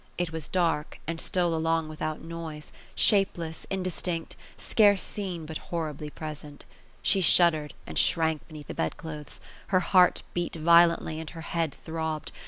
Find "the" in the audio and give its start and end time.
8.65-8.73